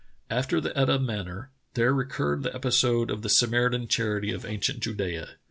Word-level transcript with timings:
After 0.31 0.59
the 0.59 0.71
Etah 0.75 0.97
manner, 0.99 1.51
there 1.75 1.93
recurred 1.93 2.41
the 2.41 2.55
episode 2.55 3.11
of 3.11 3.21
the 3.21 3.29
Samaritan 3.29 3.87
charity 3.87 4.31
of 4.31 4.47
ancient 4.47 4.79
Judea. 4.79 5.35